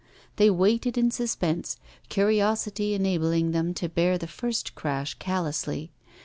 [0.37, 1.77] They waited in suspense,
[2.09, 5.91] curiosity enabling them to bear the first crash callously.